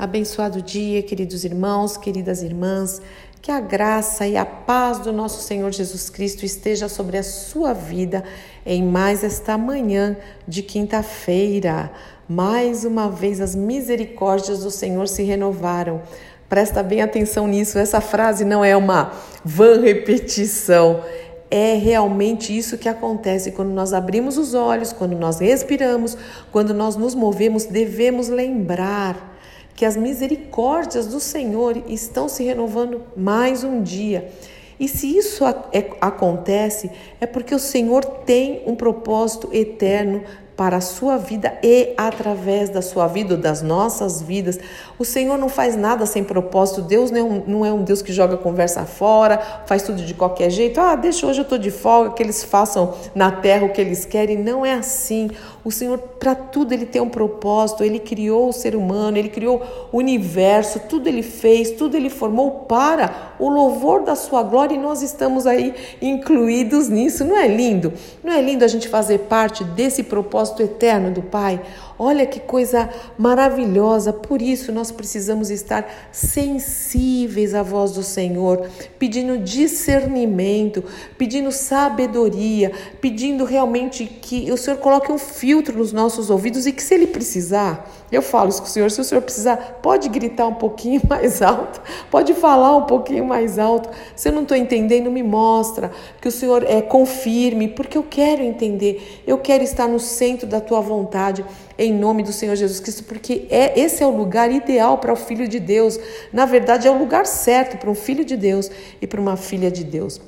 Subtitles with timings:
[0.00, 3.02] Abençoado dia, queridos irmãos, queridas irmãs.
[3.42, 7.74] Que a graça e a paz do nosso Senhor Jesus Cristo esteja sobre a sua
[7.74, 8.24] vida
[8.64, 10.16] em mais esta manhã
[10.48, 11.92] de quinta-feira.
[12.26, 16.00] Mais uma vez as misericórdias do Senhor se renovaram.
[16.48, 19.12] Presta bem atenção nisso, essa frase não é uma
[19.44, 21.04] vã repetição.
[21.50, 26.16] É realmente isso que acontece quando nós abrimos os olhos, quando nós respiramos,
[26.50, 29.28] quando nós nos movemos, devemos lembrar
[29.74, 34.30] que as misericórdias do Senhor estão se renovando mais um dia.
[34.78, 36.90] E se isso é, acontece,
[37.20, 40.22] é porque o Senhor tem um propósito eterno
[40.60, 44.60] para a sua vida e através da sua vida, das nossas vidas.
[44.98, 46.82] O Senhor não faz nada sem propósito.
[46.82, 50.78] Deus não é, um, é Deus que joga conversa fora, faz tudo de qualquer jeito.
[50.78, 54.04] Ah, deixa hoje eu estou de folga, que eles façam na terra o que eles
[54.04, 54.36] querem.
[54.36, 55.30] Não é assim.
[55.64, 57.82] O Senhor, para tudo, Ele tem um propósito.
[57.82, 62.50] Ele criou o ser humano, Ele criou o universo, tudo Ele fez, tudo Ele formou
[62.66, 67.24] para o louvor da Sua glória e nós estamos aí incluídos nisso.
[67.24, 67.92] Não é lindo?
[68.22, 70.49] Não é lindo a gente fazer parte desse propósito?
[70.50, 71.60] Propósito eterno do Pai.
[72.02, 74.10] Olha que coisa maravilhosa.
[74.10, 80.82] Por isso nós precisamos estar sensíveis à voz do Senhor, pedindo discernimento,
[81.18, 86.82] pedindo sabedoria, pedindo realmente que o Senhor coloque um filtro nos nossos ouvidos e que
[86.82, 90.46] se ele precisar, eu falo isso com o Senhor, se o Senhor precisar, pode gritar
[90.46, 93.90] um pouquinho mais alto, pode falar um pouquinho mais alto.
[94.16, 98.42] Se eu não estou entendendo, me mostra que o Senhor é confirme, porque eu quero
[98.42, 101.44] entender, eu quero estar no centro da tua vontade
[101.80, 105.16] em nome do Senhor Jesus Cristo, porque é esse é o lugar ideal para o
[105.16, 105.98] filho de Deus.
[106.30, 109.70] Na verdade, é o lugar certo para um filho de Deus e para uma filha
[109.70, 110.20] de Deus.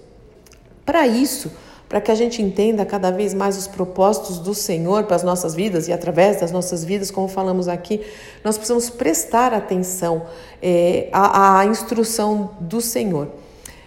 [0.87, 1.53] Para isso,
[1.91, 5.55] para que a gente entenda cada vez mais os propósitos do Senhor para as nossas
[5.55, 8.01] vidas e através das nossas vidas, como falamos aqui,
[8.43, 10.23] nós precisamos prestar atenção
[10.63, 13.29] é, à, à instrução do Senhor.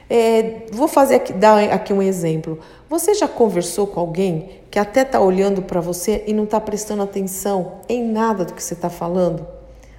[0.07, 2.59] É, vou fazer aqui, dar aqui um exemplo.
[2.95, 7.03] Você já conversou com alguém que até está olhando para você e não está prestando
[7.03, 9.45] atenção em nada do que você está falando?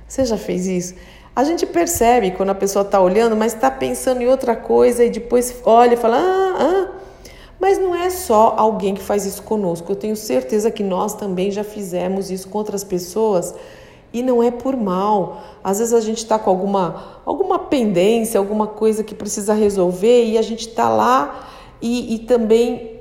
[0.08, 0.94] Você já fez isso?
[1.34, 5.10] A gente percebe quando a pessoa está olhando, mas está pensando em outra coisa e
[5.10, 6.88] depois olha e fala: ah, ah.
[7.60, 9.92] Mas não é só alguém que faz isso conosco.
[9.92, 13.54] Eu tenho certeza que nós também já fizemos isso com outras pessoas
[14.10, 15.42] e não é por mal.
[15.62, 20.38] Às vezes a gente está com alguma, alguma pendência, alguma coisa que precisa resolver e
[20.38, 22.96] a gente está lá e, e também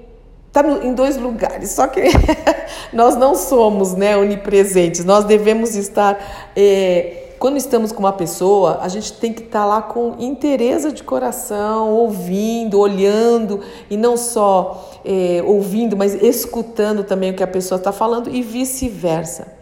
[0.47, 1.71] está em dois lugares.
[1.71, 2.01] Só que
[2.93, 6.17] nós não somos né, onipresentes, nós devemos estar.
[6.55, 10.91] É, quando estamos com uma pessoa, a gente tem que estar tá lá com interesse
[10.91, 13.59] de coração, ouvindo, olhando,
[13.89, 18.41] e não só é, ouvindo, mas escutando também o que a pessoa está falando e
[18.41, 19.53] vice-versa.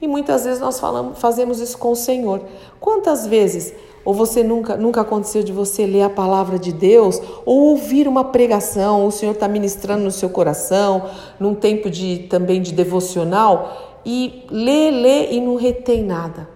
[0.00, 2.42] E muitas vezes nós falamos, fazemos isso com o Senhor.
[2.78, 3.74] Quantas vezes,
[4.06, 8.22] ou você nunca, nunca aconteceu de você ler a palavra de Deus, ou ouvir uma
[8.24, 14.44] pregação, o Senhor está ministrando no seu coração, num tempo de também de devocional, e
[14.48, 16.48] lê, lê e não retém nada.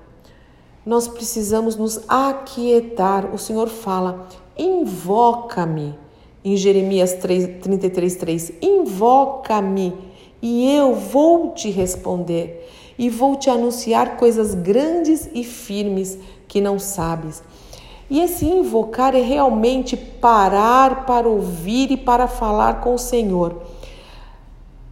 [0.86, 3.34] Nós precisamos nos aquietar.
[3.34, 5.98] O Senhor fala: invoca-me.
[6.42, 9.92] Em Jeremias 3, 33, 3, invoca-me
[10.40, 12.66] e eu vou te responder
[12.98, 16.18] e vou te anunciar coisas grandes e firmes
[16.50, 17.44] que não sabes.
[18.10, 23.62] E esse invocar é realmente parar para ouvir e para falar com o Senhor.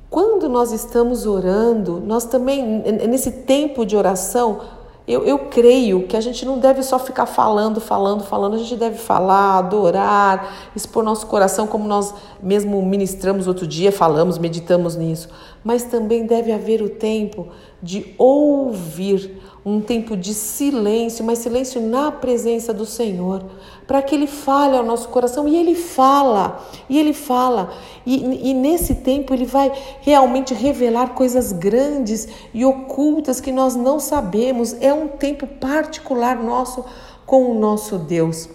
[0.08, 2.64] Quando nós estamos orando, nós também,
[3.08, 4.60] nesse tempo de oração,
[5.08, 8.76] eu, eu creio que a gente não deve só ficar falando, falando, falando, a gente
[8.76, 15.28] deve falar, adorar, expor nosso coração, como nós mesmo ministramos outro dia, falamos, meditamos nisso.
[15.64, 17.48] Mas também deve haver o tempo
[17.82, 23.44] de ouvir, um tempo de silêncio, mas silêncio na presença do Senhor,
[23.86, 25.48] para que Ele fale ao nosso coração.
[25.48, 27.72] E Ele fala, e Ele fala.
[28.06, 33.98] E, e nesse tempo Ele vai realmente revelar coisas grandes e ocultas que nós não
[33.98, 34.74] sabemos.
[34.80, 36.84] É um tempo particular nosso
[37.26, 38.48] com o nosso Deus.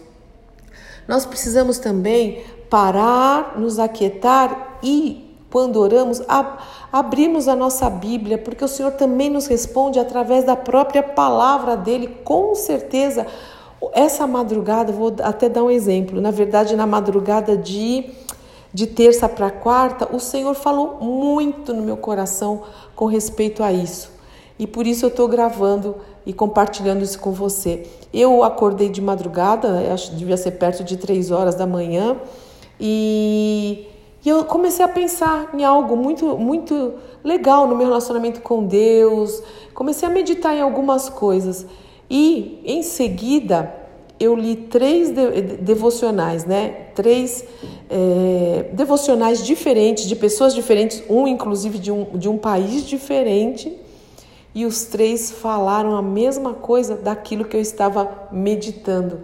[1.07, 6.19] Nós precisamos também parar, nos aquietar e quando oramos,
[6.91, 12.07] abrimos a nossa Bíblia, porque o Senhor também nos responde através da própria palavra dele,
[12.23, 13.27] com certeza.
[13.91, 16.19] Essa madrugada, vou até dar um exemplo.
[16.19, 18.09] Na verdade, na madrugada de,
[18.73, 22.63] de terça para quarta, o Senhor falou muito no meu coração
[22.95, 24.09] com respeito a isso.
[24.57, 27.87] E por isso eu estou gravando e compartilhando isso com você.
[28.11, 32.17] Eu acordei de madrugada, acho que devia ser perto de três horas da manhã,
[32.79, 33.92] e
[34.25, 36.93] e eu comecei a pensar em algo muito, muito
[37.23, 39.43] legal no meu relacionamento com Deus.
[39.73, 41.65] Comecei a meditar em algumas coisas.
[42.09, 43.73] E em seguida
[44.19, 45.09] eu li três
[45.59, 46.69] devocionais, né?
[46.95, 47.43] Três
[47.89, 53.77] é, devocionais diferentes, de pessoas diferentes, um inclusive de um, de um país diferente,
[54.55, 59.21] e os três falaram a mesma coisa daquilo que eu estava meditando.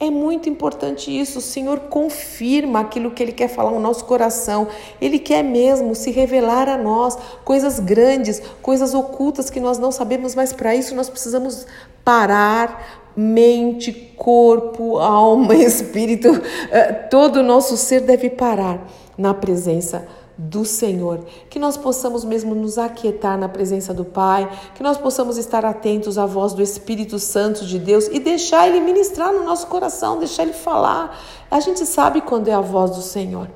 [0.00, 1.40] É muito importante isso.
[1.40, 4.68] O Senhor confirma aquilo que Ele quer falar no nosso coração.
[5.00, 10.36] Ele quer mesmo se revelar a nós coisas grandes, coisas ocultas que nós não sabemos,
[10.36, 11.66] mas para isso nós precisamos
[12.04, 16.28] parar, mente, corpo, alma, espírito,
[16.70, 18.86] eh, todo o nosso ser deve parar
[19.16, 20.06] na presença
[20.38, 21.24] do Senhor.
[21.50, 26.16] Que nós possamos mesmo nos aquietar na presença do Pai, que nós possamos estar atentos
[26.16, 30.44] à voz do Espírito Santo de Deus e deixar Ele ministrar no nosso coração, deixar
[30.44, 31.18] Ele falar.
[31.50, 33.50] A gente sabe quando é a voz do Senhor.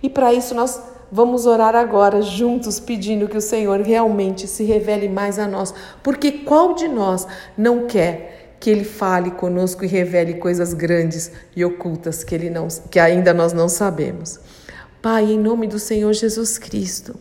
[0.00, 0.80] E para isso nós
[1.12, 5.72] Vamos orar agora juntos, pedindo que o Senhor realmente se revele mais a nós,
[6.02, 7.24] porque qual de nós
[7.56, 12.66] não quer que ele fale conosco e revele coisas grandes e ocultas que ele não
[12.90, 14.40] que ainda nós não sabemos.
[15.04, 17.14] Pai, em nome do Senhor Jesus Cristo,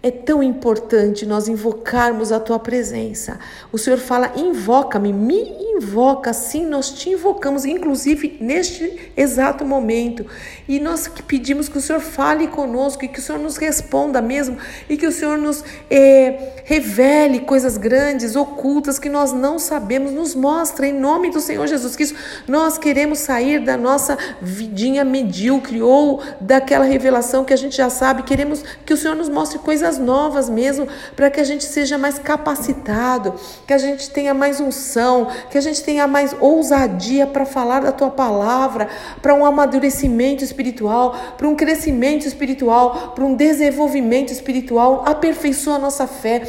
[0.00, 3.40] é tão importante nós invocarmos a tua presença.
[3.72, 5.34] O Senhor fala: invoca-me, me
[5.78, 10.26] invoca, sim, nós te invocamos, inclusive neste exato momento.
[10.68, 14.58] E nós pedimos que o Senhor fale conosco e que o Senhor nos responda mesmo
[14.88, 20.34] e que o Senhor nos é, revele coisas grandes, ocultas que nós não sabemos, nos
[20.34, 22.16] mostra em nome do Senhor Jesus Cristo.
[22.46, 28.22] Nós queremos sair da nossa vidinha medíocre ou daquela revelação que a gente já sabe,
[28.22, 31.96] queremos que o Senhor nos mostre coisas coisas novas mesmo, para que a gente seja
[31.96, 33.34] mais capacitado,
[33.64, 37.92] que a gente tenha mais unção, que a gente tenha mais ousadia para falar da
[37.92, 38.88] tua palavra,
[39.20, 45.04] para um amadurecimento espiritual, para um crescimento espiritual, para um desenvolvimento espiritual.
[45.06, 46.42] Aperfeiçoa a nossa fé,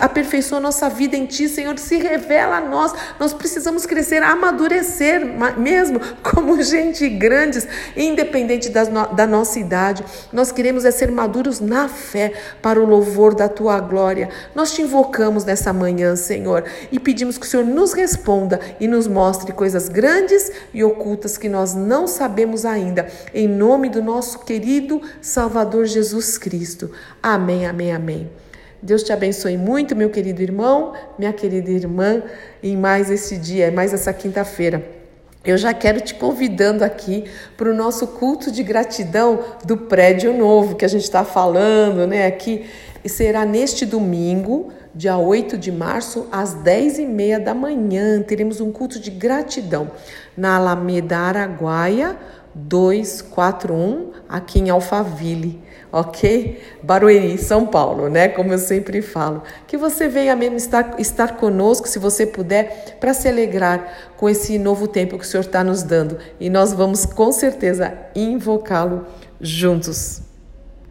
[0.00, 1.78] aperfeiçoa a nossa vida em ti, Senhor.
[1.78, 2.92] Se revela a nós.
[3.18, 5.20] Nós precisamos crescer, amadurecer
[5.56, 7.66] mesmo como gente grandes,
[7.96, 10.04] independente da, da nossa idade.
[10.32, 14.28] Nós queremos é ser maduros na fé, para o louvor da tua glória.
[14.54, 19.06] Nós te invocamos nessa manhã, Senhor, e pedimos que o Senhor nos responda e nos
[19.06, 23.06] mostre coisas grandes e ocultas que nós não sabemos ainda.
[23.34, 26.90] Em nome do nosso querido Salvador Jesus Cristo.
[27.22, 28.30] Amém, amém, amém.
[28.82, 32.22] Deus te abençoe muito, meu querido irmão, minha querida irmã,
[32.60, 34.82] em mais esse dia, mais essa quinta-feira.
[35.44, 37.24] Eu já quero te convidando aqui
[37.56, 42.26] para o nosso culto de gratidão do prédio novo que a gente está falando, né?
[42.26, 42.64] Aqui
[43.04, 48.22] e será neste domingo, dia 8 de março, às 10h30 da manhã.
[48.22, 49.90] Teremos um culto de gratidão
[50.36, 52.16] na Alameda Araguaia
[52.54, 55.62] 241, aqui em Alphaville
[55.92, 56.58] ok?
[56.82, 58.28] Barueri, São Paulo, né?
[58.28, 59.42] Como eu sempre falo.
[59.66, 64.58] Que você venha mesmo estar, estar conosco, se você puder, para se alegrar com esse
[64.58, 66.16] novo tempo que o Senhor está nos dando.
[66.40, 69.06] E nós vamos com certeza invocá-lo
[69.38, 70.31] juntos.